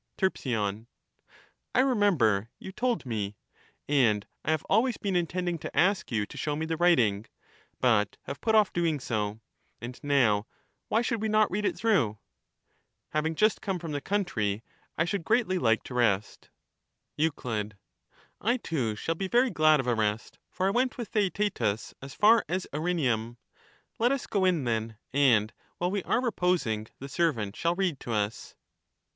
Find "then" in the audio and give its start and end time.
24.63-24.97